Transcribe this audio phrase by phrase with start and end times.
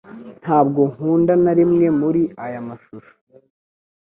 [0.41, 3.13] Ntabwo nkunda na rimwe muri aya mashusho